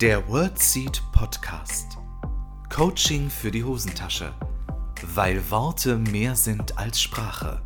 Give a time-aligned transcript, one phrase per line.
[0.00, 1.98] Der WordSeed Podcast.
[2.74, 4.32] Coaching für die Hosentasche.
[5.02, 7.60] Weil Worte mehr sind als Sprache.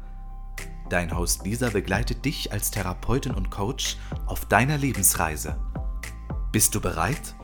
[0.91, 5.57] Dein Host Lisa begleitet dich als Therapeutin und Coach auf deiner Lebensreise.
[6.51, 7.37] Bist du bereit?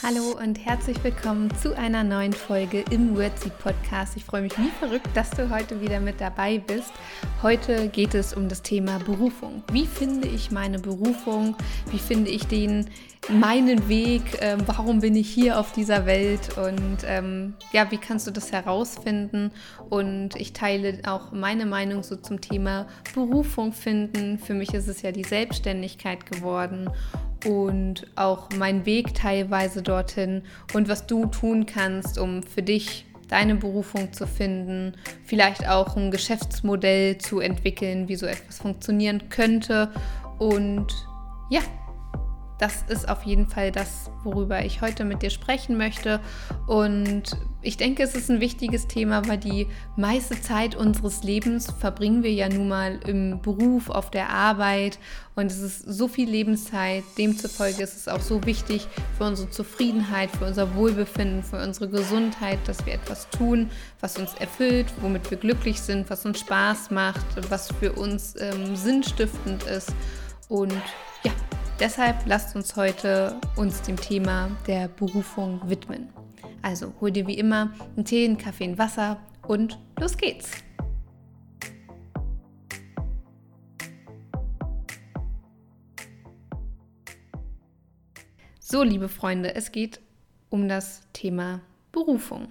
[0.00, 4.16] Hallo und herzlich willkommen zu einer neuen Folge im Wordseed Podcast.
[4.16, 6.92] Ich freue mich wie verrückt, dass du heute wieder mit dabei bist.
[7.40, 9.62] Heute geht es um das Thema Berufung.
[9.70, 11.54] Wie finde ich meine Berufung?
[11.88, 12.90] Wie finde ich den
[13.28, 14.22] meinen Weg?
[14.40, 16.58] Ähm, warum bin ich hier auf dieser Welt?
[16.58, 19.52] Und ähm, ja, wie kannst du das herausfinden?
[19.88, 24.40] Und ich teile auch meine Meinung so zum Thema Berufung finden.
[24.40, 26.90] Für mich ist es ja die Selbstständigkeit geworden
[27.46, 30.42] und auch mein Weg teilweise dorthin
[30.74, 36.10] und was du tun kannst, um für dich deine Berufung zu finden, vielleicht auch ein
[36.10, 39.90] Geschäftsmodell zu entwickeln, wie so etwas funktionieren könnte.
[40.38, 40.86] Und
[41.50, 41.60] ja,
[42.58, 46.20] das ist auf jeden Fall das, worüber ich heute mit dir sprechen möchte.
[46.66, 52.24] Und ich denke, es ist ein wichtiges Thema, weil die meiste Zeit unseres Lebens verbringen
[52.24, 54.98] wir ja nun mal im Beruf, auf der Arbeit.
[55.36, 57.04] Und es ist so viel Lebenszeit.
[57.16, 62.58] Demzufolge ist es auch so wichtig für unsere Zufriedenheit, für unser Wohlbefinden, für unsere Gesundheit,
[62.66, 67.24] dass wir etwas tun, was uns erfüllt, womit wir glücklich sind, was uns Spaß macht,
[67.50, 69.92] was für uns ähm, sinnstiftend ist.
[70.48, 70.74] Und
[71.80, 76.08] Deshalb lasst uns heute uns dem Thema der Berufung widmen.
[76.60, 80.50] Also hol dir wie immer einen Tee, einen Kaffee, ein Wasser und los geht's!
[88.58, 90.00] So, liebe Freunde, es geht
[90.48, 91.60] um das Thema
[91.92, 92.48] Berufung.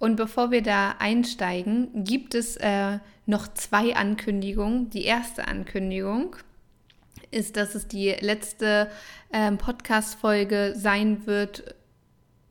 [0.00, 4.90] Und bevor wir da einsteigen, gibt es äh, noch zwei Ankündigungen.
[4.90, 6.34] Die erste Ankündigung
[7.30, 8.90] ist, dass es die letzte
[9.32, 11.74] ähm, Podcast-Folge sein wird.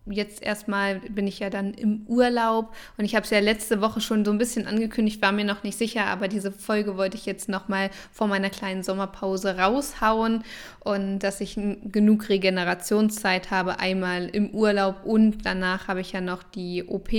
[0.10, 4.00] Jetzt erstmal bin ich ja dann im Urlaub und ich habe es ja letzte Woche
[4.00, 7.26] schon so ein bisschen angekündigt, war mir noch nicht sicher, aber diese Folge wollte ich
[7.26, 10.44] jetzt nochmal vor meiner kleinen Sommerpause raushauen
[10.80, 16.44] und dass ich genug Regenerationszeit habe, einmal im Urlaub und danach habe ich ja noch
[16.44, 17.10] die OP,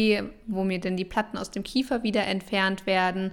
[0.47, 3.33] wo mir dann die Platten aus dem Kiefer wieder entfernt werden.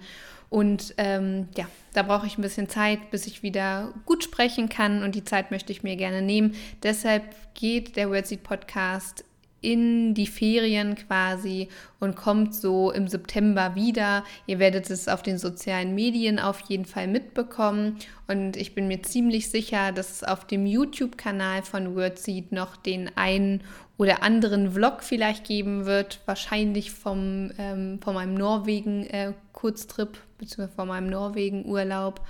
[0.55, 5.03] Und ähm, ja, da brauche ich ein bisschen Zeit, bis ich wieder gut sprechen kann
[5.03, 6.55] und die Zeit möchte ich mir gerne nehmen.
[6.81, 7.23] Deshalb
[7.55, 9.25] geht der Wordseed Podcast
[9.59, 11.67] in die Ferien quasi
[11.99, 14.23] und kommt so im September wieder.
[14.47, 17.97] Ihr werdet es auf den sozialen Medien auf jeden Fall mitbekommen
[18.29, 23.11] und ich bin mir ziemlich sicher, dass es auf dem YouTube-Kanal von Wordseed noch den
[23.17, 23.61] einen
[23.97, 30.67] oder anderen Vlog vielleicht geben wird, wahrscheinlich vom, ähm, von meinem Norwegen-Kurztrip bzw.
[30.75, 32.21] von meinem Norwegen-Urlaub.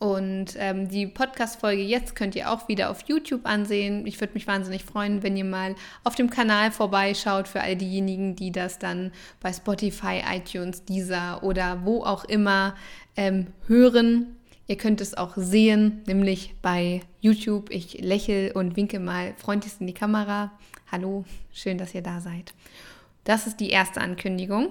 [0.00, 4.06] Und ähm, die Podcast-Folge jetzt könnt ihr auch wieder auf YouTube ansehen.
[4.06, 5.74] Ich würde mich wahnsinnig freuen, wenn ihr mal
[6.04, 11.84] auf dem Kanal vorbeischaut für all diejenigen, die das dann bei Spotify, iTunes, Deezer oder
[11.84, 12.74] wo auch immer
[13.14, 14.36] ähm, hören.
[14.68, 17.68] Ihr könnt es auch sehen, nämlich bei YouTube.
[17.70, 20.50] Ich lächle und winke mal freundlichst in die Kamera.
[20.90, 22.54] Hallo, schön, dass ihr da seid.
[23.24, 24.68] Das ist die erste Ankündigung.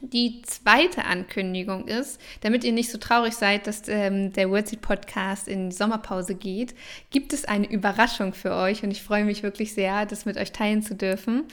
[0.00, 5.48] Die zweite Ankündigung ist, damit ihr nicht so traurig seid, dass ähm, der Wordseed Podcast
[5.48, 6.74] in Sommerpause geht,
[7.10, 10.52] gibt es eine Überraschung für euch und ich freue mich wirklich sehr, das mit euch
[10.52, 11.44] teilen zu dürfen.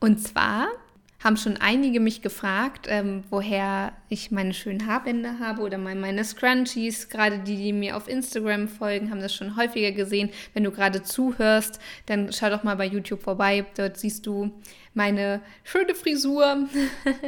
[0.00, 0.68] Und zwar
[1.22, 7.08] haben schon einige mich gefragt, ähm, woher ich meine schönen Haarbänder habe oder meine Scrunchies.
[7.08, 10.30] Gerade die, die mir auf Instagram folgen, haben das schon häufiger gesehen.
[10.54, 13.64] Wenn du gerade zuhörst, dann schau doch mal bei YouTube vorbei.
[13.76, 14.50] Dort siehst du
[14.94, 16.68] meine schöne Frisur.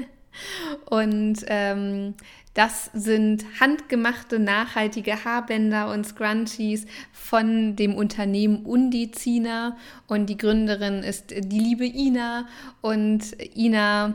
[0.87, 2.15] Und ähm,
[2.55, 9.77] das sind handgemachte, nachhaltige Haarbänder und Scrunchies von dem Unternehmen Undizina.
[10.07, 12.47] Und die Gründerin ist die liebe Ina.
[12.81, 14.15] Und Ina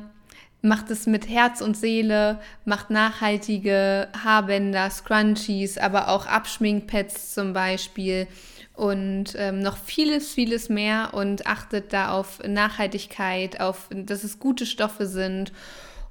[0.62, 8.28] macht es mit Herz und Seele, macht nachhaltige Haarbänder, Scrunchies, aber auch Abschminkpads zum Beispiel
[8.74, 14.66] und ähm, noch vieles, vieles mehr und achtet da auf Nachhaltigkeit, auf, dass es gute
[14.66, 15.52] Stoffe sind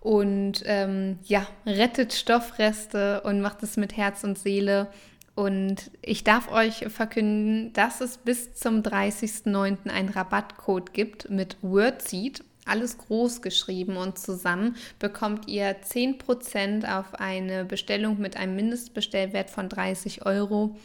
[0.01, 4.89] und ähm, ja, rettet Stoffreste und macht es mit Herz und Seele.
[5.35, 9.89] Und ich darf euch verkünden, dass es bis zum 30.09.
[9.89, 12.43] einen Rabattcode gibt mit WordSeed.
[12.65, 19.69] Alles groß geschrieben und zusammen bekommt ihr 10% auf eine Bestellung mit einem Mindestbestellwert von
[19.69, 20.77] 30 Euro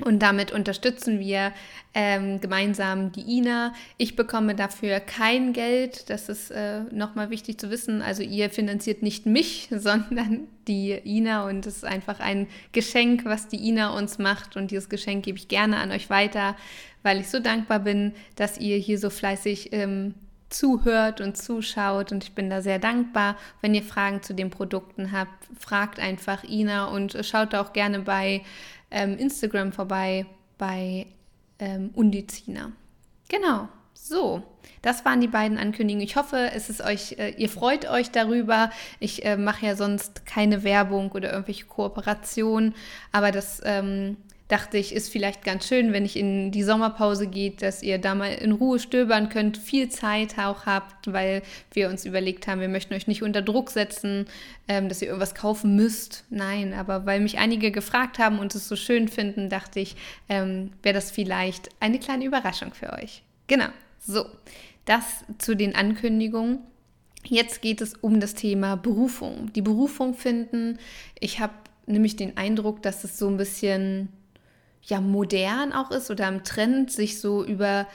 [0.00, 1.52] Und damit unterstützen wir
[1.94, 3.74] ähm, gemeinsam die Ina.
[3.98, 6.08] Ich bekomme dafür kein Geld.
[6.10, 8.02] Das ist äh, nochmal wichtig zu wissen.
[8.02, 11.46] Also ihr finanziert nicht mich, sondern die Ina.
[11.48, 14.56] Und es ist einfach ein Geschenk, was die Ina uns macht.
[14.56, 16.56] Und dieses Geschenk gebe ich gerne an euch weiter,
[17.02, 20.14] weil ich so dankbar bin, dass ihr hier so fleißig ähm,
[20.52, 22.12] zuhört und zuschaut.
[22.12, 23.36] Und ich bin da sehr dankbar.
[23.60, 28.42] Wenn ihr Fragen zu den Produkten habt, fragt einfach Ina und schaut auch gerne bei
[28.90, 30.26] ähm, Instagram vorbei
[30.58, 31.06] bei
[31.58, 32.72] ähm, Undizina.
[33.28, 34.42] Genau, so.
[34.82, 36.04] Das waren die beiden Ankündigungen.
[36.04, 38.70] Ich hoffe, es ist euch, äh, ihr freut euch darüber.
[38.98, 42.74] Ich äh, mache ja sonst keine Werbung oder irgendwelche Kooperationen,
[43.12, 44.16] aber das ähm,
[44.52, 48.14] dachte ich, ist vielleicht ganz schön, wenn ich in die Sommerpause geht, dass ihr da
[48.14, 51.40] mal in Ruhe stöbern könnt, viel Zeit auch habt, weil
[51.72, 54.26] wir uns überlegt haben, wir möchten euch nicht unter Druck setzen,
[54.68, 56.24] ähm, dass ihr irgendwas kaufen müsst.
[56.28, 59.96] Nein, aber weil mich einige gefragt haben und es so schön finden, dachte ich,
[60.28, 63.22] ähm, wäre das vielleicht eine kleine Überraschung für euch.
[63.46, 63.68] Genau,
[64.00, 64.26] so.
[64.84, 66.58] Das zu den Ankündigungen.
[67.24, 69.50] Jetzt geht es um das Thema Berufung.
[69.54, 70.78] Die Berufung finden.
[71.20, 71.54] Ich habe
[71.86, 74.10] nämlich den Eindruck, dass es so ein bisschen
[74.82, 77.86] ja modern auch ist oder im Trend, sich so über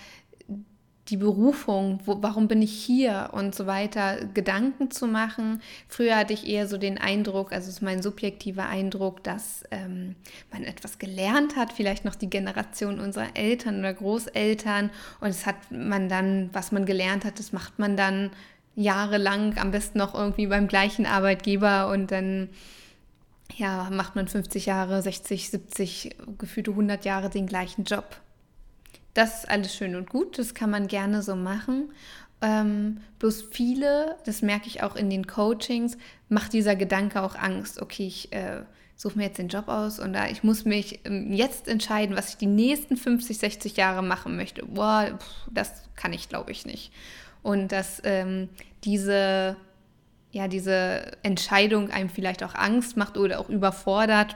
[1.09, 5.61] die Berufung, wo, warum bin ich hier und so weiter, Gedanken zu machen.
[5.87, 10.15] Früher hatte ich eher so den Eindruck, also ist mein subjektiver Eindruck, dass ähm,
[10.51, 14.89] man etwas gelernt hat, vielleicht noch die Generation unserer Eltern oder Großeltern
[15.21, 18.31] und es hat man dann, was man gelernt hat, das macht man dann
[18.75, 22.49] jahrelang, am besten noch irgendwie beim gleichen Arbeitgeber und dann
[23.55, 28.17] ja, macht man 50 Jahre, 60, 70, gefühlte 100 Jahre den gleichen Job.
[29.13, 31.91] Das ist alles schön und gut, das kann man gerne so machen.
[32.41, 35.97] Ähm, bloß viele, das merke ich auch in den Coachings,
[36.29, 37.81] macht dieser Gedanke auch Angst.
[37.81, 38.61] Okay, ich äh,
[38.95, 42.29] suche mir jetzt den Job aus und da ich muss mich ähm, jetzt entscheiden, was
[42.29, 44.65] ich die nächsten 50, 60 Jahre machen möchte.
[44.65, 46.91] Boah, pff, das kann ich, glaube ich, nicht.
[47.41, 48.49] Und dass ähm,
[48.83, 49.55] diese
[50.37, 54.35] ja, diese Entscheidung einem vielleicht auch Angst macht oder auch überfordert,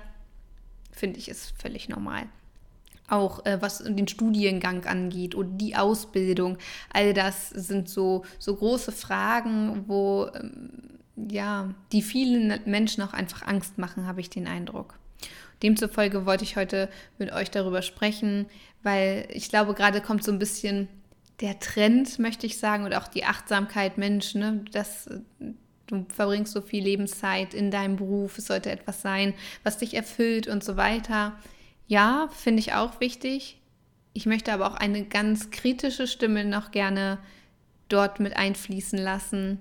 [0.92, 2.24] finde ich, ist völlig normal.
[3.08, 6.58] Auch äh, was den Studiengang angeht und die Ausbildung,
[6.92, 10.72] all das sind so, so große Fragen, wo ähm,
[11.30, 14.98] ja, die vielen Menschen auch einfach Angst machen, habe ich den Eindruck.
[15.62, 16.90] Demzufolge wollte ich heute
[17.20, 18.48] mit euch darüber sprechen,
[18.82, 20.88] weil ich glaube, gerade kommt so ein bisschen
[21.42, 25.08] der Trend, möchte ich sagen, oder auch die Achtsamkeit, Mensch, ne, das,
[25.92, 29.34] Du verbringst so viel Lebenszeit in deinem Beruf, es sollte etwas sein,
[29.64, 31.38] was dich erfüllt und so weiter.
[31.88, 33.60] Ja, finde ich auch wichtig.
[34.14, 37.20] Ich möchte aber auch eine ganz kritische Stimme noch gerne
[37.90, 39.60] dort mit einfließen lassen.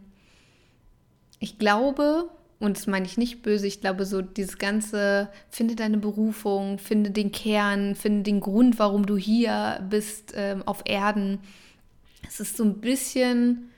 [1.41, 2.31] Ich glaube,
[2.61, 7.11] und das meine ich nicht böse, ich glaube so dieses ganze, finde deine Berufung, finde
[7.11, 11.41] den Kern, finde den Grund, warum du hier bist ähm, auf Erden.
[12.29, 13.70] Es ist so ein bisschen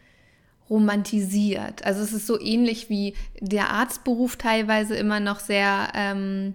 [0.71, 1.85] romantisiert.
[1.85, 6.55] Also es ist so ähnlich wie der Arztberuf teilweise immer noch sehr ähm,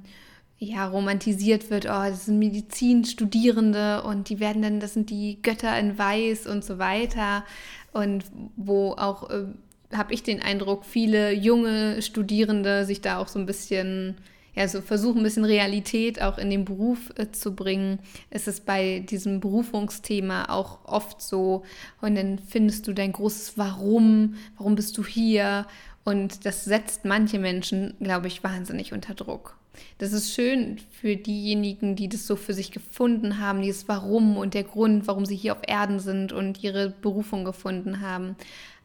[0.59, 1.86] ja, romantisiert wird.
[1.86, 6.65] Oh, das sind Medizinstudierende und die werden dann, das sind die Götter in Weiß und
[6.65, 7.45] so weiter.
[7.94, 8.25] Und
[8.56, 9.45] wo auch, äh,
[9.94, 14.15] habe ich den Eindruck, viele junge Studierende sich da auch so ein bisschen
[14.58, 18.00] ja, so versuchen, ein bisschen Realität auch in den Beruf äh, zu bringen.
[18.32, 21.64] Es ist bei diesem Berufungsthema auch oft so.
[22.02, 25.68] Und dann findest du dein großes Warum, warum bist du hier?
[26.04, 29.58] Und das setzt manche Menschen, glaube ich, wahnsinnig unter Druck.
[30.00, 34.56] Das ist schön für diejenigen, die das so für sich gefunden haben, dieses Warum und
[34.56, 38.36] der Grund, warum sie hier auf Erden sind und ihre Berufung gefunden haben.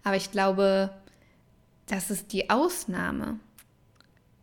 [0.04, 0.90] Aber ich glaube,
[1.86, 3.38] das ist die Ausnahme.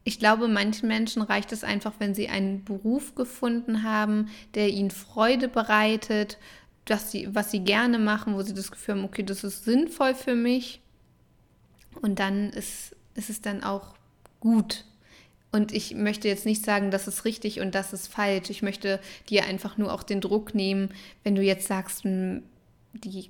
[0.10, 4.90] Ich glaube, manchen Menschen reicht es einfach, wenn sie einen Beruf gefunden haben, der ihnen
[4.90, 6.40] Freude bereitet,
[6.86, 10.16] dass sie, was sie gerne machen, wo sie das Gefühl haben, okay, das ist sinnvoll
[10.16, 10.82] für mich.
[12.02, 13.94] Und dann ist, ist es dann auch
[14.40, 14.84] gut.
[15.52, 18.50] Und ich möchte jetzt nicht sagen, das ist richtig und das ist falsch.
[18.50, 19.00] Ich möchte
[19.30, 20.90] dir einfach nur auch den Druck nehmen,
[21.24, 22.42] wenn du jetzt sagst, hm,
[22.94, 23.30] die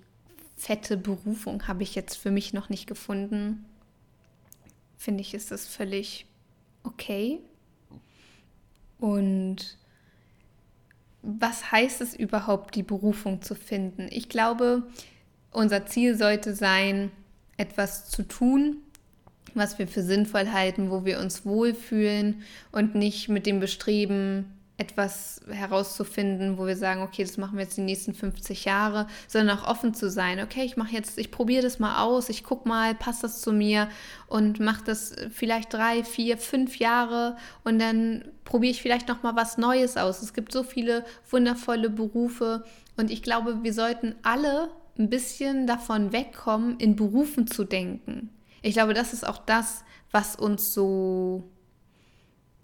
[0.55, 3.65] fette Berufung habe ich jetzt für mich noch nicht gefunden.
[4.97, 6.25] Finde ich, ist das völlig
[6.83, 7.39] okay?
[8.99, 9.77] Und
[11.21, 14.07] was heißt es überhaupt, die Berufung zu finden?
[14.09, 14.83] Ich glaube,
[15.51, 17.11] unser Ziel sollte sein,
[17.57, 18.77] etwas zu tun,
[19.53, 24.45] was wir für sinnvoll halten, wo wir uns wohlfühlen und nicht mit dem Bestreben,
[24.79, 29.57] etwas herauszufinden, wo wir sagen, okay, das machen wir jetzt die nächsten 50 Jahre, sondern
[29.57, 30.39] auch offen zu sein.
[30.39, 33.51] Okay, ich mache jetzt, ich probiere das mal aus, ich gucke mal, passt das zu
[33.51, 33.89] mir
[34.27, 39.35] und mache das vielleicht drei, vier, fünf Jahre und dann probiere ich vielleicht noch mal
[39.35, 40.21] was Neues aus.
[40.21, 42.63] Es gibt so viele wundervolle Berufe
[42.95, 48.29] und ich glaube, wir sollten alle ein bisschen davon wegkommen, in Berufen zu denken.
[48.61, 51.43] Ich glaube, das ist auch das, was uns so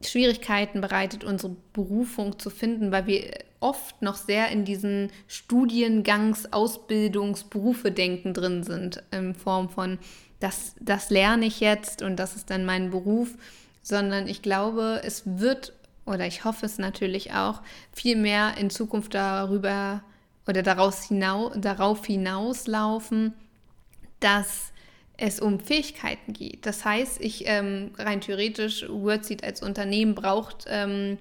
[0.10, 7.46] Schwierigkeiten bereitet, unsere Berufung zu finden, weil wir oft noch sehr in diesen Studiengangs-, Ausbildungs-,
[7.50, 9.98] Berufe-Denken drin sind, in Form von,
[10.40, 13.30] das, das lerne ich jetzt und das ist dann mein Beruf,
[13.82, 15.74] sondern ich glaube, es wird,
[16.06, 20.04] oder ich hoffe es natürlich auch, viel mehr in Zukunft darüber
[20.48, 23.34] oder daraus hinau, darauf hinauslaufen,
[24.20, 24.72] dass
[25.18, 26.66] es um Fähigkeiten geht.
[26.66, 31.18] Das heißt, ich ähm, rein theoretisch, WordSeed als Unternehmen braucht ähm,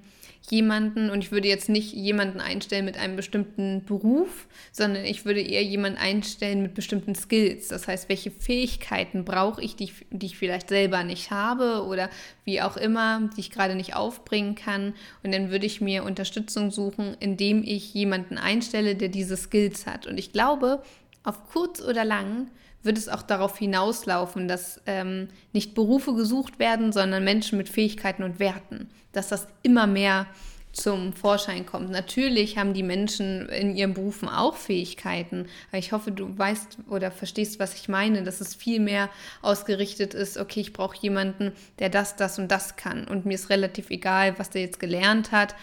[0.51, 5.41] jemanden und ich würde jetzt nicht jemanden einstellen mit einem bestimmten Beruf, sondern ich würde
[5.41, 7.69] eher jemanden einstellen mit bestimmten Skills.
[7.69, 12.11] Das heißt, welche Fähigkeiten brauche ich, die, die ich vielleicht selber nicht habe oder
[12.45, 14.95] wie auch immer, die ich gerade nicht aufbringen kann.
[15.23, 20.07] Und dann würde ich mir Unterstützung suchen, indem ich jemanden einstelle, der diese Skills hat.
[20.07, 20.83] Und ich glaube,
[21.23, 22.49] auf kurz oder lang
[22.85, 28.23] wird es auch darauf hinauslaufen, dass ähm, nicht Berufe gesucht werden, sondern Menschen mit Fähigkeiten
[28.23, 28.89] und Werten.
[29.13, 30.27] Dass das immer mehr
[30.75, 31.91] zum Vorschein kommt.
[31.91, 37.11] Natürlich haben die Menschen in ihren Berufen auch Fähigkeiten, aber ich hoffe, du weißt oder
[37.11, 39.09] verstehst, was ich meine, dass es viel mehr
[39.41, 43.51] ausgerichtet ist, okay, ich brauche jemanden, der das, das und das kann und mir ist
[43.51, 45.55] relativ egal, was der jetzt gelernt hat.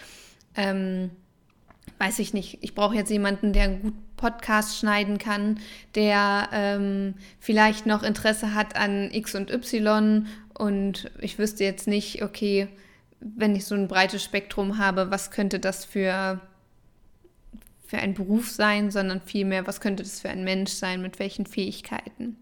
[0.56, 1.10] Ähm,
[1.98, 5.58] weiß ich nicht, ich brauche jetzt jemanden, der gut Podcast schneiden kann,
[5.96, 12.22] der ähm, vielleicht noch Interesse hat an X und Y und ich wüsste jetzt nicht,
[12.22, 12.68] okay,
[13.18, 16.40] wenn ich so ein breites Spektrum habe, was könnte das für,
[17.84, 21.44] für ein Beruf sein, sondern vielmehr, was könnte das für ein Mensch sein, mit welchen
[21.44, 22.36] Fähigkeiten.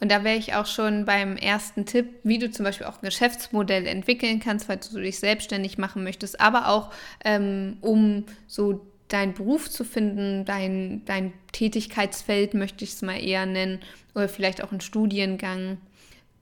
[0.00, 3.06] Und da wäre ich auch schon beim ersten Tipp, wie du zum Beispiel auch ein
[3.06, 6.90] Geschäftsmodell entwickeln kannst, falls du dich selbstständig machen möchtest, aber auch
[7.22, 13.46] ähm, um so deinen Beruf zu finden, dein, dein Tätigkeitsfeld möchte ich es mal eher
[13.46, 13.80] nennen,
[14.14, 15.78] oder vielleicht auch einen Studiengang.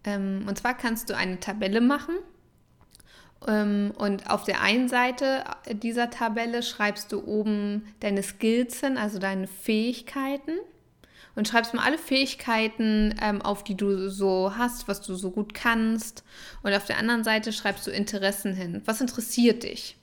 [0.04, 2.14] Ähm, und zwar kannst du eine Tabelle machen.
[3.47, 9.18] Ähm, und auf der einen Seite dieser Tabelle schreibst du oben deine Skills hin, also
[9.18, 10.52] deine Fähigkeiten.
[11.37, 15.52] Und schreibst mal alle Fähigkeiten ähm, auf, die du so hast, was du so gut
[15.52, 16.23] kannst.
[16.62, 18.83] Und auf der anderen Seite schreibst du Interessen hin.
[18.85, 19.97] Was interessiert dich?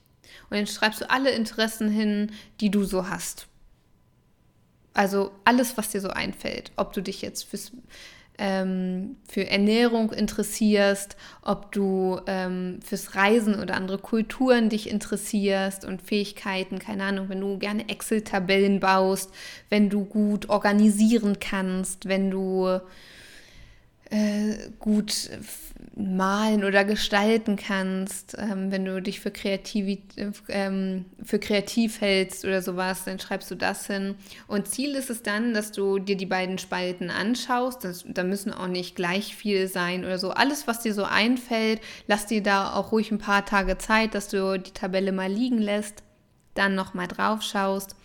[0.52, 2.30] Und dann schreibst du alle Interessen hin,
[2.60, 3.46] die du so hast.
[4.92, 6.72] Also alles, was dir so einfällt.
[6.76, 7.72] Ob du dich jetzt fürs,
[8.36, 16.02] ähm, für Ernährung interessierst, ob du ähm, fürs Reisen oder andere Kulturen dich interessierst und
[16.02, 19.30] Fähigkeiten, keine Ahnung, wenn du gerne Excel-Tabellen baust,
[19.70, 22.78] wenn du gut organisieren kannst, wenn du
[24.12, 25.30] äh, gut
[25.96, 28.36] malen oder gestalten kannst.
[28.38, 30.00] Ähm, wenn du dich für, kreativ,
[30.48, 34.14] ähm, für kreativ hältst oder sowas, dann schreibst du das hin.
[34.46, 37.84] Und Ziel ist es dann, dass du dir die beiden Spalten anschaust.
[37.84, 40.30] Das, da müssen auch nicht gleich viel sein oder so.
[40.30, 44.28] Alles, was dir so einfällt, lass dir da auch ruhig ein paar Tage Zeit, dass
[44.28, 46.02] du die Tabelle mal liegen lässt,
[46.54, 47.96] dann nochmal drauf schaust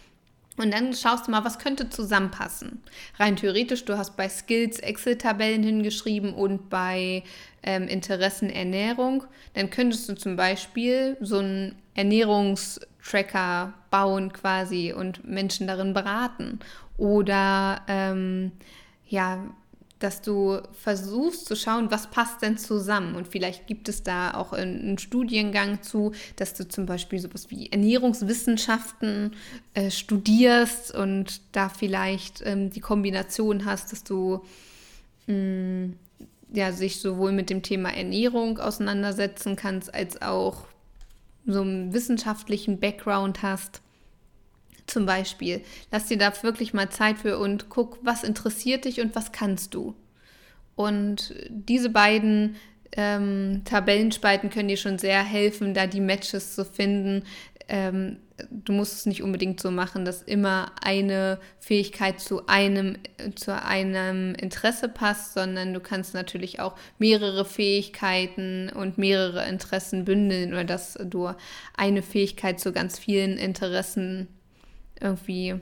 [0.58, 2.82] und dann schaust du mal, was könnte zusammenpassen.
[3.20, 7.24] Rein theoretisch, du hast bei Skills Excel-Tabellen hingeschrieben und bei
[7.64, 9.24] ähm, Interessen Ernährung.
[9.54, 16.60] Dann könntest du zum Beispiel so einen Ernährungstracker bauen quasi und Menschen darin beraten.
[16.98, 18.52] Oder ähm,
[19.08, 19.46] ja,
[20.00, 23.16] dass du versuchst zu schauen, was passt denn zusammen.
[23.16, 27.72] Und vielleicht gibt es da auch einen Studiengang zu, dass du zum Beispiel sowas wie
[27.72, 29.36] Ernährungswissenschaften
[29.74, 34.44] äh, studierst und da vielleicht ähm, die Kombination hast, dass du
[35.28, 35.94] mh, mm,
[36.54, 40.66] ja, sich sowohl mit dem Thema Ernährung auseinandersetzen kannst, als auch
[41.46, 43.82] so einen wissenschaftlichen Background hast
[44.88, 45.62] zum Beispiel.
[45.92, 49.74] Lass dir da wirklich mal Zeit für und guck, was interessiert dich und was kannst
[49.74, 49.96] du.
[50.76, 52.56] Und diese beiden
[52.96, 57.24] ähm, Tabellenspalten können dir schon sehr helfen, da die Matches zu finden.
[57.68, 58.18] Ähm,
[58.52, 62.98] du musst es nicht unbedingt so machen, dass immer eine Fähigkeit zu einem,
[63.36, 70.54] zu einem Interesse passt, sondern du kannst natürlich auch mehrere Fähigkeiten und mehrere Interessen bündeln
[70.54, 71.32] oder dass du
[71.76, 74.28] eine Fähigkeit zu ganz vielen Interessen
[75.02, 75.56] irgendwie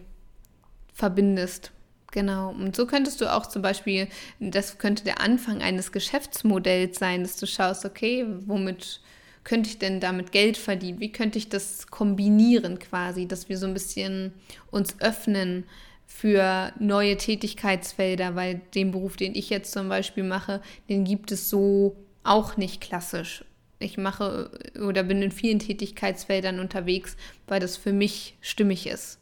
[0.93, 1.71] verbindest.
[2.11, 2.49] Genau.
[2.49, 4.07] Und so könntest du auch zum Beispiel,
[4.39, 9.01] das könnte der Anfang eines Geschäftsmodells sein, dass du schaust, okay, womit
[9.43, 10.99] könnte ich denn damit Geld verdienen?
[10.99, 14.33] Wie könnte ich das kombinieren quasi, dass wir so ein bisschen
[14.71, 15.65] uns öffnen
[16.05, 21.49] für neue Tätigkeitsfelder, weil den Beruf, den ich jetzt zum Beispiel mache, den gibt es
[21.49, 23.43] so auch nicht klassisch.
[23.79, 29.19] Ich mache oder bin in vielen Tätigkeitsfeldern unterwegs, weil das für mich stimmig ist.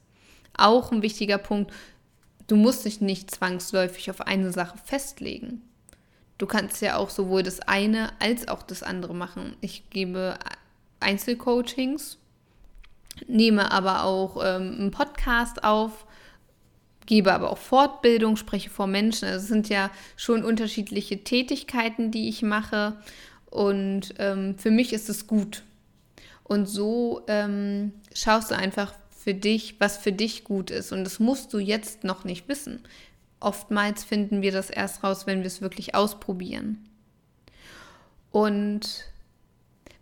[0.58, 1.72] Auch ein wichtiger Punkt,
[2.48, 5.62] du musst dich nicht zwangsläufig auf eine Sache festlegen.
[6.38, 9.56] Du kannst ja auch sowohl das eine als auch das andere machen.
[9.62, 10.38] Ich gebe
[11.00, 12.18] Einzelcoachings,
[13.28, 16.06] nehme aber auch ähm, einen Podcast auf,
[17.06, 19.28] gebe aber auch Fortbildung, spreche vor Menschen.
[19.28, 22.98] Also es sind ja schon unterschiedliche Tätigkeiten, die ich mache.
[23.50, 25.64] Und ähm, für mich ist es gut.
[26.44, 28.94] Und so ähm, schaust du einfach
[29.24, 30.92] für dich, was für dich gut ist.
[30.92, 32.82] Und das musst du jetzt noch nicht wissen.
[33.40, 36.90] Oftmals finden wir das erst raus, wenn wir es wirklich ausprobieren.
[38.32, 39.06] Und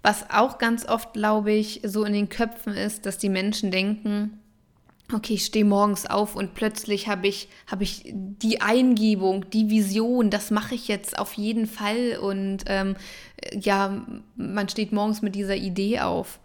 [0.04, 4.40] was auch ganz oft, glaube ich, so in den Köpfen ist, dass die Menschen denken,
[5.14, 10.30] okay, ich stehe morgens auf und plötzlich habe ich, hab ich die Eingebung, die Vision,
[10.30, 12.18] das mache ich jetzt auf jeden Fall.
[12.22, 12.96] Und ähm,
[13.54, 16.40] ja, man steht morgens mit dieser Idee auf.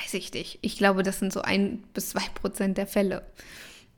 [0.00, 0.58] Weiß ich nicht.
[0.62, 3.22] Ich glaube, das sind so ein bis zwei Prozent der Fälle.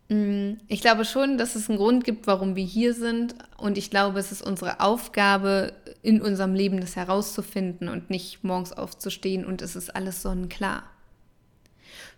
[0.09, 3.35] Mm, ich glaube schon, dass es einen Grund gibt, warum wir hier sind.
[3.57, 5.73] Und ich glaube, es ist unsere Aufgabe,
[6.03, 10.83] in unserem Leben das herauszufinden und nicht morgens aufzustehen und es ist alles sonnenklar.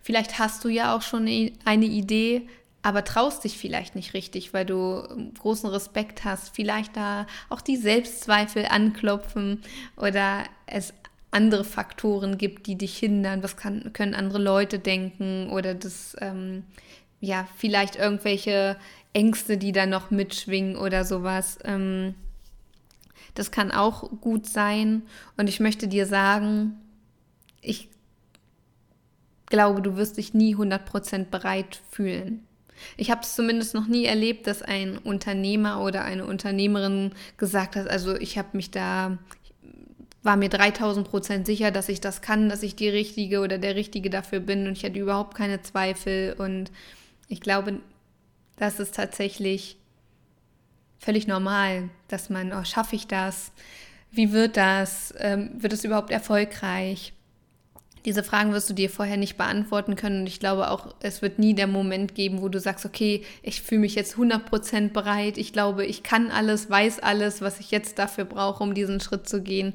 [0.00, 1.28] Vielleicht hast du ja auch schon
[1.64, 2.48] eine Idee,
[2.82, 5.02] aber traust dich vielleicht nicht richtig, weil du
[5.38, 6.54] großen Respekt hast.
[6.54, 9.62] Vielleicht da auch die Selbstzweifel anklopfen
[9.96, 10.94] oder es
[11.36, 13.42] andere Faktoren gibt, die dich hindern.
[13.42, 16.64] Was kann, können andere Leute denken oder das, ähm,
[17.20, 18.76] ja, vielleicht irgendwelche
[19.12, 21.58] Ängste, die da noch mitschwingen oder sowas.
[21.64, 22.14] Ähm,
[23.34, 25.02] das kann auch gut sein.
[25.36, 26.78] Und ich möchte dir sagen,
[27.60, 27.88] ich
[29.46, 32.46] glaube, du wirst dich nie 100% bereit fühlen.
[32.96, 37.88] Ich habe es zumindest noch nie erlebt, dass ein Unternehmer oder eine Unternehmerin gesagt hat,
[37.88, 39.18] also ich habe mich da,
[40.26, 43.76] war mir 3000 Prozent sicher, dass ich das kann, dass ich die Richtige oder der
[43.76, 46.70] Richtige dafür bin und ich hatte überhaupt keine Zweifel und
[47.28, 47.80] ich glaube,
[48.56, 49.78] das ist tatsächlich
[50.98, 53.52] völlig normal, dass man, oh, schaffe ich das?
[54.10, 55.14] Wie wird das?
[55.18, 57.12] Ähm, wird es überhaupt erfolgreich?
[58.04, 61.38] Diese Fragen wirst du dir vorher nicht beantworten können und ich glaube auch, es wird
[61.38, 65.52] nie der Moment geben, wo du sagst, okay, ich fühle mich jetzt 100% bereit, ich
[65.52, 69.42] glaube, ich kann alles, weiß alles, was ich jetzt dafür brauche, um diesen Schritt zu
[69.42, 69.74] gehen.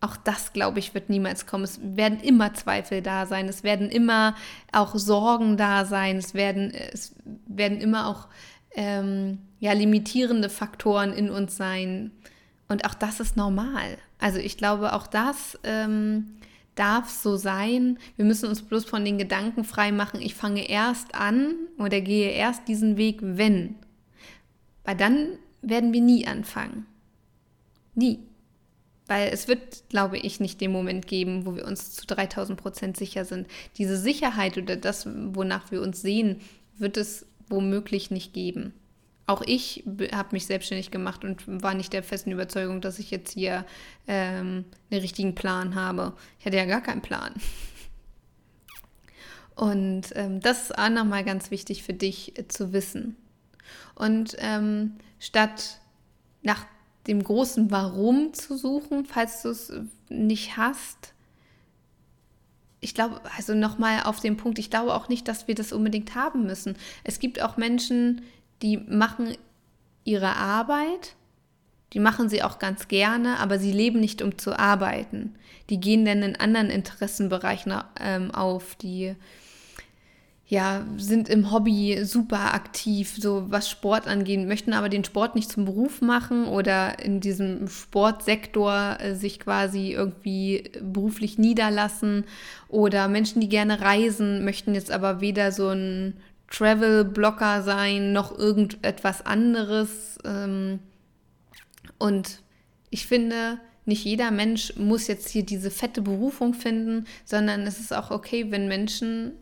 [0.00, 1.64] Auch das, glaube ich, wird niemals kommen.
[1.64, 4.36] Es werden immer Zweifel da sein, es werden immer
[4.72, 8.28] auch Sorgen da sein, es werden, es werden immer auch
[8.74, 12.12] ähm, ja, limitierende Faktoren in uns sein.
[12.68, 13.98] Und auch das ist normal.
[14.18, 16.38] Also ich glaube, auch das ähm,
[16.76, 17.98] darf so sein.
[18.16, 22.30] Wir müssen uns bloß von den Gedanken frei machen, ich fange erst an oder gehe
[22.30, 23.74] erst diesen Weg, wenn.
[24.84, 26.86] Weil dann werden wir nie anfangen.
[27.94, 28.27] Nie.
[29.08, 32.96] Weil es wird, glaube ich, nicht den Moment geben, wo wir uns zu 3000 Prozent
[32.96, 33.48] sicher sind.
[33.76, 36.40] Diese Sicherheit oder das, wonach wir uns sehen,
[36.76, 38.74] wird es womöglich nicht geben
[39.28, 43.34] auch ich habe mich selbstständig gemacht und war nicht der festen Überzeugung, dass ich jetzt
[43.34, 43.66] hier
[44.06, 46.14] ähm, einen richtigen Plan habe.
[46.40, 47.34] Ich hatte ja gar keinen Plan.
[49.54, 53.16] Und ähm, das ist auch nochmal ganz wichtig für dich äh, zu wissen.
[53.96, 55.78] Und ähm, statt
[56.42, 56.64] nach
[57.08, 59.72] dem großen Warum zu suchen, falls du es
[60.08, 61.14] nicht hast,
[62.80, 66.14] ich glaube, also nochmal auf den Punkt, ich glaube auch nicht, dass wir das unbedingt
[66.14, 66.76] haben müssen.
[67.02, 68.22] Es gibt auch Menschen,
[68.62, 69.36] die machen
[70.04, 71.16] ihre Arbeit,
[71.92, 75.34] die machen sie auch ganz gerne, aber sie leben nicht, um zu arbeiten.
[75.70, 79.16] Die gehen dann in anderen Interessenbereichen ähm, auf, die
[80.50, 85.50] ja, sind im Hobby super aktiv, so was Sport angeht, möchten aber den Sport nicht
[85.50, 92.24] zum Beruf machen oder in diesem Sportsektor äh, sich quasi irgendwie beruflich niederlassen
[92.68, 96.14] oder Menschen, die gerne reisen, möchten jetzt aber weder so ein
[96.50, 100.16] Travel-Blogger sein, noch irgendetwas anderes.
[100.24, 100.78] Ähm,
[101.98, 102.40] und
[102.88, 107.92] ich finde, nicht jeder Mensch muss jetzt hier diese fette Berufung finden, sondern es ist
[107.94, 109.32] auch okay, wenn Menschen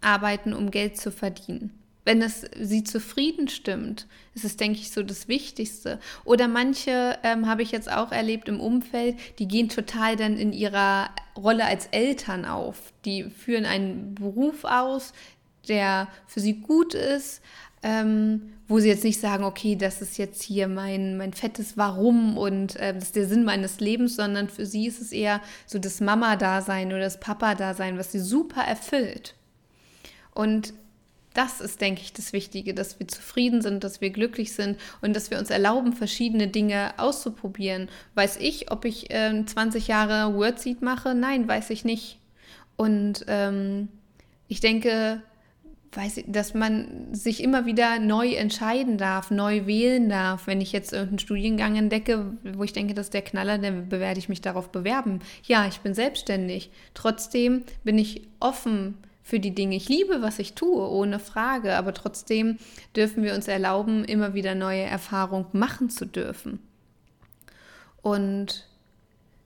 [0.00, 1.70] arbeiten, um Geld zu verdienen.
[2.04, 5.98] Wenn es sie zufrieden stimmt, ist es, denke ich, so das Wichtigste.
[6.24, 10.52] Oder manche ähm, habe ich jetzt auch erlebt im Umfeld, die gehen total dann in
[10.52, 12.92] ihrer Rolle als Eltern auf.
[13.04, 15.14] Die führen einen Beruf aus,
[15.68, 17.42] der für sie gut ist,
[17.82, 22.36] ähm, wo sie jetzt nicht sagen, okay, das ist jetzt hier mein, mein fettes Warum
[22.36, 25.78] und äh, das ist der Sinn meines Lebens, sondern für sie ist es eher so
[25.78, 29.35] das Mama-Dasein oder das Papa-Dasein, was sie super erfüllt.
[30.36, 30.74] Und
[31.32, 35.16] das ist, denke ich, das Wichtige, dass wir zufrieden sind, dass wir glücklich sind und
[35.16, 37.88] dass wir uns erlauben, verschiedene Dinge auszuprobieren.
[38.14, 41.14] Weiß ich, ob ich äh, 20 Jahre Wordseed mache?
[41.14, 42.18] Nein, weiß ich nicht.
[42.76, 43.88] Und ähm,
[44.48, 45.22] ich denke,
[46.04, 50.46] ich, dass man sich immer wieder neu entscheiden darf, neu wählen darf.
[50.46, 54.18] Wenn ich jetzt irgendeinen Studiengang entdecke, wo ich denke, das ist der Knaller, dann werde
[54.18, 55.20] ich mich darauf bewerben.
[55.44, 56.70] Ja, ich bin selbstständig.
[56.92, 59.74] Trotzdem bin ich offen für die Dinge.
[59.74, 62.58] Ich liebe, was ich tue, ohne Frage, aber trotzdem
[62.94, 66.60] dürfen wir uns erlauben, immer wieder neue Erfahrungen machen zu dürfen.
[68.02, 68.68] Und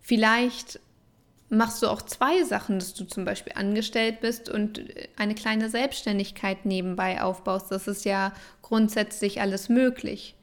[0.02, 0.80] vielleicht
[1.48, 4.84] machst du auch zwei Sachen, dass du zum Beispiel angestellt bist und
[5.16, 7.72] eine kleine Selbstständigkeit nebenbei aufbaust.
[7.72, 10.36] Das ist ja grundsätzlich alles möglich.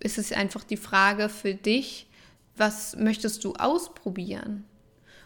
[0.00, 2.08] Es ist einfach die Frage für dich,
[2.58, 4.64] was möchtest du ausprobieren?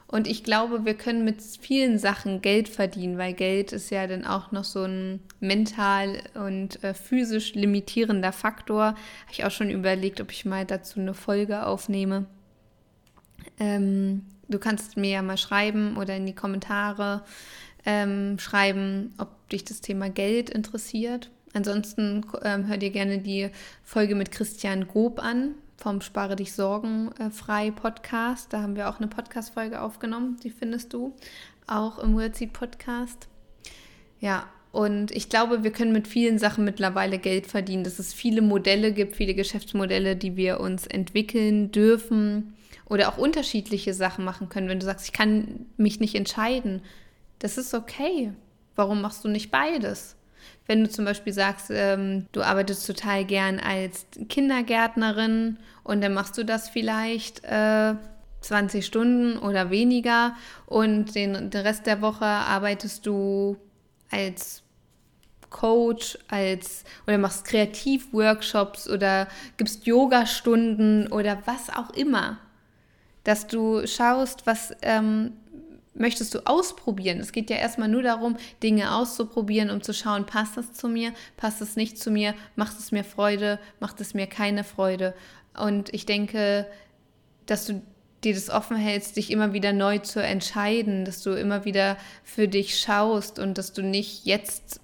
[0.08, 4.24] Und ich glaube, wir können mit vielen Sachen Geld verdienen, weil Geld ist ja dann
[4.24, 8.84] auch noch so ein mental und äh, physisch limitierender Faktor.
[8.84, 12.26] Habe ich auch schon überlegt, ob ich mal dazu eine Folge aufnehme.
[13.58, 17.24] Ähm, du kannst mir ja mal schreiben oder in die Kommentare
[17.84, 21.30] ähm, schreiben, ob dich das Thema Geld interessiert.
[21.52, 23.50] Ansonsten ähm, hör dir gerne die
[23.82, 28.52] Folge mit Christian Grob an vom Spare dich Sorgen äh, frei Podcast.
[28.52, 30.38] Da haben wir auch eine Podcast-Folge aufgenommen.
[30.42, 31.14] Die findest du
[31.66, 33.28] auch im Wordseed Podcast.
[34.20, 38.42] Ja, und ich glaube, wir können mit vielen Sachen mittlerweile Geld verdienen, dass es viele
[38.42, 44.68] Modelle gibt, viele Geschäftsmodelle, die wir uns entwickeln dürfen oder auch unterschiedliche Sachen machen können.
[44.68, 46.82] Wenn du sagst, ich kann mich nicht entscheiden,
[47.38, 48.32] das ist okay.
[48.74, 50.16] Warum machst du nicht beides?
[50.66, 56.36] Wenn du zum Beispiel sagst, ähm, du arbeitest total gern als Kindergärtnerin und dann machst
[56.38, 57.94] du das vielleicht äh,
[58.40, 60.34] 20 Stunden oder weniger
[60.66, 63.56] und den, den Rest der Woche arbeitest du
[64.10, 64.62] als
[65.50, 72.38] Coach, als oder machst Kreativworkshops oder gibst Yoga-Stunden oder was auch immer.
[73.24, 75.32] Dass du schaust, was ähm,
[75.98, 77.20] möchtest du ausprobieren?
[77.20, 81.12] Es geht ja erstmal nur darum, Dinge auszuprobieren, um zu schauen, passt das zu mir,
[81.36, 85.14] passt es nicht zu mir, macht es mir Freude, macht es mir keine Freude.
[85.58, 86.66] Und ich denke,
[87.46, 87.82] dass du
[88.24, 92.48] dir das offen hältst, dich immer wieder neu zu entscheiden, dass du immer wieder für
[92.48, 94.80] dich schaust und dass du nicht jetzt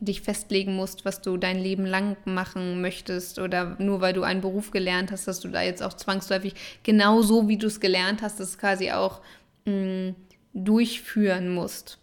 [0.00, 4.40] dich festlegen musst, was du dein Leben lang machen möchtest oder nur weil du einen
[4.40, 8.22] Beruf gelernt hast, dass du da jetzt auch zwangsläufig genau so, wie du es gelernt
[8.22, 9.20] hast, das quasi auch
[9.66, 10.14] mh, mm,
[10.54, 11.98] durchführen musst.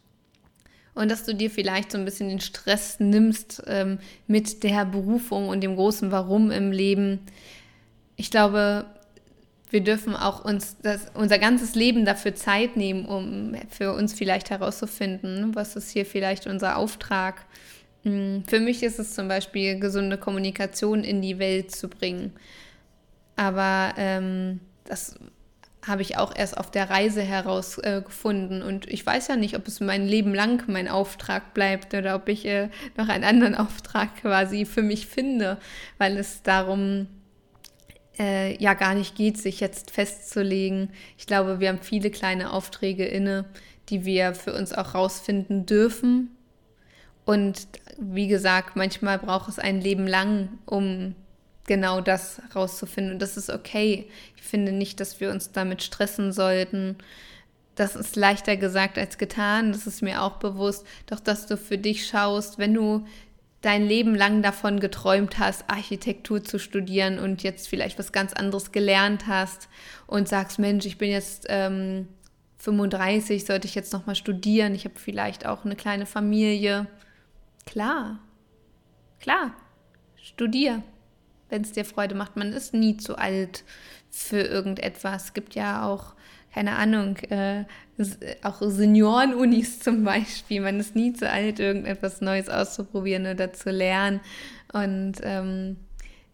[0.93, 5.49] Und dass du dir vielleicht so ein bisschen den Stress nimmst ähm, mit der Berufung
[5.49, 7.19] und dem großen Warum im Leben.
[8.15, 8.85] Ich glaube,
[9.69, 14.49] wir dürfen auch uns das, unser ganzes Leben dafür Zeit nehmen, um für uns vielleicht
[14.49, 17.45] herauszufinden, was ist hier vielleicht unser Auftrag.
[18.03, 22.33] Hm, für mich ist es zum Beispiel, gesunde Kommunikation in die Welt zu bringen.
[23.35, 25.19] Aber ähm, das
[25.87, 28.61] habe ich auch erst auf der Reise herausgefunden.
[28.61, 32.15] Äh, und ich weiß ja nicht, ob es mein Leben lang mein Auftrag bleibt oder
[32.15, 35.57] ob ich äh, noch einen anderen Auftrag quasi für mich finde,
[35.97, 37.07] weil es darum
[38.19, 40.89] äh, ja gar nicht geht, sich jetzt festzulegen.
[41.17, 43.45] Ich glaube, wir haben viele kleine Aufträge inne,
[43.89, 46.29] die wir für uns auch rausfinden dürfen.
[47.25, 51.15] Und wie gesagt, manchmal braucht es ein Leben lang, um
[51.67, 53.13] genau das rauszufinden.
[53.13, 54.09] Und das ist okay.
[54.35, 56.95] Ich finde nicht, dass wir uns damit stressen sollten.
[57.75, 59.71] Das ist leichter gesagt als getan.
[59.71, 60.87] Das ist mir auch bewusst.
[61.05, 63.05] Doch, dass du für dich schaust, wenn du
[63.61, 68.71] dein Leben lang davon geträumt hast, Architektur zu studieren und jetzt vielleicht was ganz anderes
[68.71, 69.67] gelernt hast
[70.05, 72.07] und sagst, Mensch, ich bin jetzt ähm,
[72.59, 74.73] 35, sollte ich jetzt noch mal studieren?
[74.73, 76.87] Ich habe vielleicht auch eine kleine Familie.
[77.65, 78.19] Klar,
[79.19, 79.53] klar,
[80.15, 80.83] studier
[81.49, 82.35] wenn es dir Freude macht.
[82.35, 83.63] Man ist nie zu alt
[84.09, 85.25] für irgendetwas.
[85.25, 86.13] Es gibt ja auch,
[86.53, 87.65] keine Ahnung, äh,
[88.43, 90.61] auch Seniorenunis zum Beispiel.
[90.61, 94.21] Man ist nie zu alt, irgendetwas Neues auszuprobieren oder zu lernen.
[94.73, 95.77] Und ähm,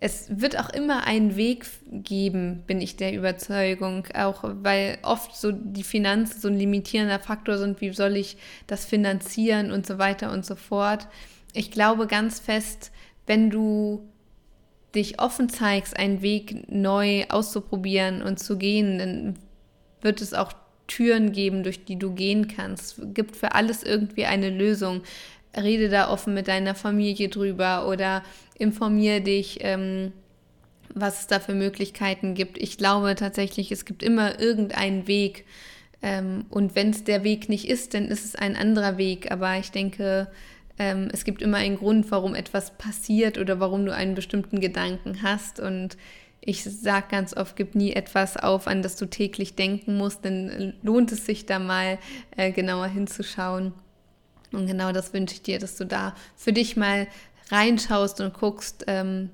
[0.05, 5.53] es wird auch immer einen Weg geben, bin ich der Überzeugung, auch weil oft so
[5.53, 8.35] die Finanzen so ein limitierender Faktor sind, wie soll ich
[8.67, 11.07] das finanzieren und so weiter und so fort.
[11.53, 12.91] Ich glaube ganz fest,
[13.27, 14.05] wenn du
[14.95, 19.35] dich offen zeigst, einen Weg neu auszuprobieren und zu gehen, dann
[20.01, 20.53] wird es auch
[20.87, 23.01] Türen geben, durch die du gehen kannst.
[23.13, 25.01] Gibt für alles irgendwie eine Lösung.
[25.55, 28.23] rede da offen mit deiner Familie drüber oder
[28.57, 30.11] informiere dich, ähm,
[30.93, 32.57] was es da für Möglichkeiten gibt.
[32.57, 35.45] Ich glaube tatsächlich, es gibt immer irgendeinen Weg.
[36.01, 39.31] Ähm, und wenn es der Weg nicht ist, dann ist es ein anderer Weg.
[39.31, 40.27] Aber ich denke,
[40.77, 45.21] ähm, es gibt immer einen Grund, warum etwas passiert oder warum du einen bestimmten Gedanken
[45.21, 45.59] hast.
[45.59, 45.97] Und
[46.41, 50.73] ich sage ganz oft, gib nie etwas auf, an das du täglich denken musst, denn
[50.81, 51.99] lohnt es sich da mal
[52.35, 53.73] äh, genauer hinzuschauen.
[54.51, 57.07] Und genau das wünsche ich dir, dass du da für dich mal
[57.49, 59.29] reinschaust und guckst, ähm,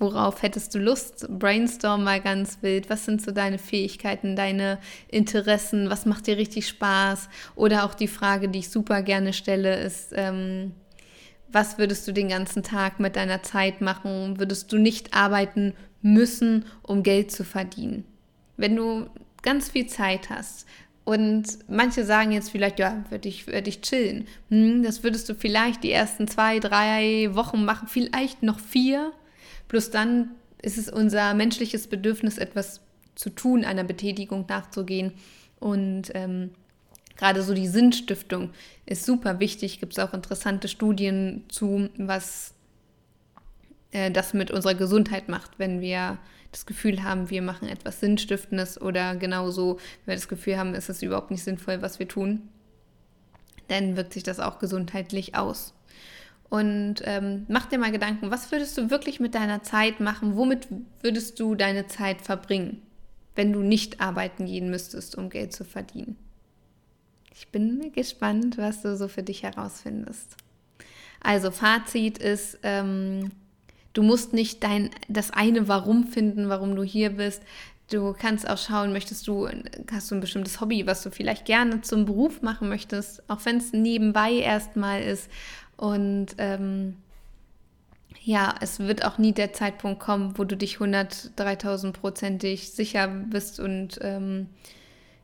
[0.00, 1.26] worauf hättest du Lust?
[1.28, 2.90] Brainstorm mal ganz wild.
[2.90, 5.90] Was sind so deine Fähigkeiten, deine Interessen?
[5.90, 7.28] Was macht dir richtig Spaß?
[7.54, 10.72] Oder auch die Frage, die ich super gerne stelle, ist, ähm,
[11.50, 14.38] was würdest du den ganzen Tag mit deiner Zeit machen?
[14.38, 18.04] Würdest du nicht arbeiten müssen, um Geld zu verdienen?
[18.56, 19.06] Wenn du
[19.42, 20.66] ganz viel Zeit hast,
[21.08, 24.26] und manche sagen jetzt vielleicht, ja, würde ich, würd ich chillen.
[24.50, 29.14] Hm, das würdest du vielleicht die ersten zwei, drei Wochen machen, vielleicht noch vier.
[29.68, 32.80] Plus dann ist es unser menschliches Bedürfnis, etwas
[33.14, 35.12] zu tun, einer Betätigung nachzugehen.
[35.60, 36.50] Und ähm,
[37.16, 38.50] gerade so die Sinnstiftung
[38.86, 39.80] ist super wichtig.
[39.80, 42.54] Gibt es auch interessante Studien zu, was
[43.92, 46.18] äh, das mit unserer Gesundheit macht, wenn wir
[46.52, 50.88] das Gefühl haben, wir machen etwas Sinnstiftendes oder genauso, wenn wir das Gefühl haben, es
[50.88, 52.48] ist überhaupt nicht sinnvoll, was wir tun,
[53.68, 55.74] dann wirkt sich das auch gesundheitlich aus.
[56.50, 60.36] Und ähm, mach dir mal Gedanken, was würdest du wirklich mit deiner Zeit machen?
[60.36, 60.68] Womit
[61.02, 62.82] würdest du deine Zeit verbringen,
[63.34, 66.16] wenn du nicht arbeiten gehen müsstest, um Geld zu verdienen?
[67.34, 70.36] Ich bin gespannt, was du so für dich herausfindest.
[71.20, 73.30] Also Fazit ist, ähm,
[73.98, 77.42] Du musst nicht dein, das eine Warum finden, warum du hier bist.
[77.90, 79.48] Du kannst auch schauen, möchtest du,
[79.90, 83.56] hast du ein bestimmtes Hobby, was du vielleicht gerne zum Beruf machen möchtest, auch wenn
[83.56, 85.28] es nebenbei erstmal ist.
[85.78, 86.96] Und ähm,
[88.22, 93.08] ja, es wird auch nie der Zeitpunkt kommen, wo du dich 100, 3000 prozentig sicher
[93.08, 94.48] bist und ähm,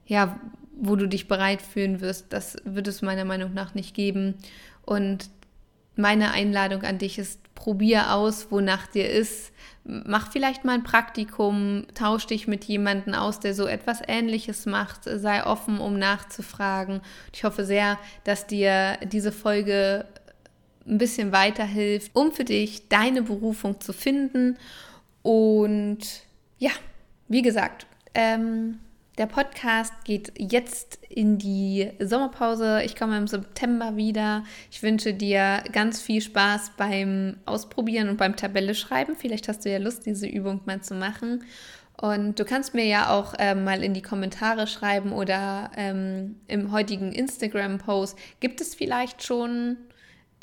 [0.06, 0.38] ja,
[0.76, 2.32] wo du dich bereit fühlen wirst.
[2.32, 4.34] Das wird es meiner Meinung nach nicht geben.
[4.86, 5.28] Und
[5.96, 9.52] meine Einladung an dich ist, probier aus, wonach dir ist.
[9.84, 15.02] Mach vielleicht mal ein Praktikum, tausch dich mit jemandem aus, der so etwas Ähnliches macht.
[15.04, 17.00] Sei offen, um nachzufragen.
[17.32, 20.06] Ich hoffe sehr, dass dir diese Folge
[20.86, 24.58] ein bisschen weiterhilft, um für dich deine Berufung zu finden.
[25.22, 25.98] Und
[26.58, 26.70] ja,
[27.28, 28.78] wie gesagt, ähm,
[29.16, 32.82] der Podcast geht jetzt in die Sommerpause.
[32.84, 34.44] Ich komme im September wieder.
[34.72, 39.14] Ich wünsche dir ganz viel Spaß beim Ausprobieren und beim Tabelle schreiben.
[39.16, 41.44] Vielleicht hast du ja Lust, diese Übung mal zu machen.
[41.96, 46.72] Und du kannst mir ja auch ähm, mal in die Kommentare schreiben oder ähm, im
[46.72, 48.18] heutigen Instagram-Post.
[48.40, 49.76] Gibt es vielleicht schon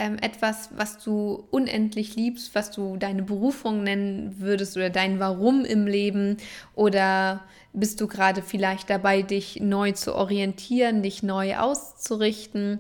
[0.01, 5.63] ähm, etwas, was du unendlich liebst, was du deine Berufung nennen würdest oder dein Warum
[5.63, 6.37] im Leben?
[6.73, 12.79] Oder bist du gerade vielleicht dabei, dich neu zu orientieren, dich neu auszurichten?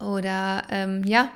[0.00, 1.30] Oder ähm, ja,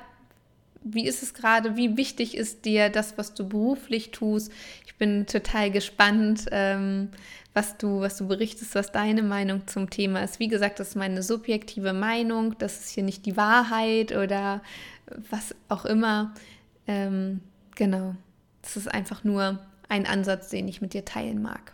[0.83, 1.77] wie ist es gerade?
[1.77, 4.51] Wie wichtig ist dir das, was du beruflich tust?
[4.87, 7.11] Ich bin total gespannt, ähm,
[7.55, 10.41] was du, was du berichtest, was deine Meinung zum Thema ist.
[10.41, 12.57] Wie gesagt, das ist meine subjektive Meinung.
[12.59, 14.63] Das ist hier nicht die Wahrheit oder
[15.31, 16.35] was auch immer.
[16.87, 17.41] Ähm,
[17.75, 18.15] genau.
[18.63, 21.73] Das ist einfach nur ein Ansatz, den ich mit dir teilen mag.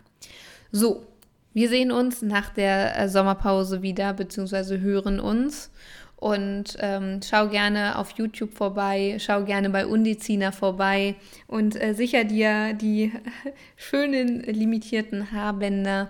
[0.71, 1.05] So,
[1.53, 5.71] wir sehen uns nach der äh, Sommerpause wieder, beziehungsweise hören uns.
[6.19, 11.15] Und ähm, schau gerne auf YouTube vorbei, schau gerne bei Undizina vorbei
[11.47, 13.13] und äh, sicher dir die
[13.77, 16.09] schönen limitierten Haarbänder.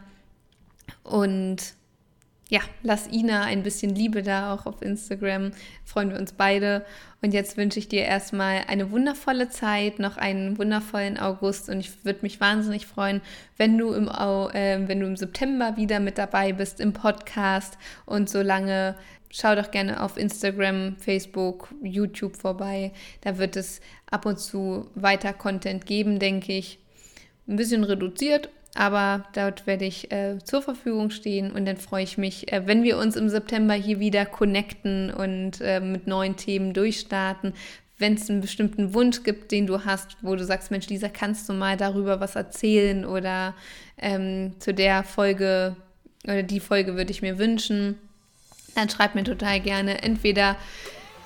[1.03, 1.75] Und
[2.49, 5.51] ja, lass Ina ein bisschen Liebe da auch auf Instagram.
[5.85, 6.83] Freuen wir uns beide.
[7.21, 11.69] Und jetzt wünsche ich dir erstmal eine wundervolle Zeit, noch einen wundervollen August.
[11.69, 13.21] Und ich würde mich wahnsinnig freuen,
[13.57, 17.77] wenn du, im, äh, wenn du im September wieder mit dabei bist im Podcast.
[18.07, 18.95] Und solange
[19.29, 22.91] schau doch gerne auf Instagram, Facebook, YouTube vorbei.
[23.21, 26.79] Da wird es ab und zu weiter Content geben, denke ich.
[27.47, 32.17] Ein bisschen reduziert, aber dort werde ich äh, zur Verfügung stehen und dann freue ich
[32.17, 36.73] mich, äh, wenn wir uns im September hier wieder connecten und äh, mit neuen Themen
[36.73, 37.53] durchstarten.
[37.97, 41.49] Wenn es einen bestimmten Wunsch gibt, den du hast, wo du sagst, Mensch, Lisa, kannst
[41.49, 43.55] du mal darüber was erzählen oder
[43.97, 45.75] ähm, zu der Folge
[46.23, 47.97] oder die Folge würde ich mir wünschen
[48.79, 50.55] dann schreib mir total gerne entweder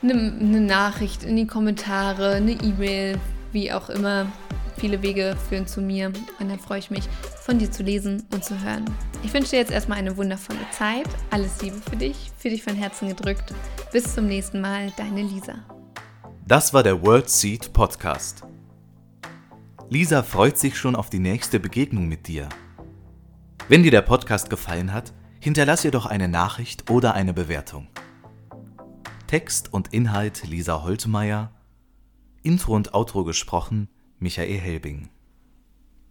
[0.01, 3.17] eine, eine Nachricht in die Kommentare, eine E-Mail,
[3.51, 4.27] wie auch immer.
[4.77, 7.03] viele Wege führen zu mir und dann freue ich mich,
[7.45, 8.83] von dir zu lesen und zu hören.
[9.23, 11.07] Ich wünsche dir jetzt erstmal eine wundervolle Zeit.
[11.29, 13.53] Alles Liebe für dich, für dich von Herzen gedrückt.
[13.93, 15.53] Bis zum nächsten Mal, deine Lisa.
[16.45, 18.43] Das war der World Seed Podcast.
[19.89, 22.49] Lisa freut sich schon auf die nächste Begegnung mit dir.
[23.69, 25.13] Wenn dir der Podcast gefallen hat,
[25.43, 27.89] hinterlass ihr doch eine Nachricht oder eine Bewertung.
[29.27, 31.51] Text und Inhalt Lisa Holtmeier,
[32.43, 35.09] Intro und Outro gesprochen Michael Helbing.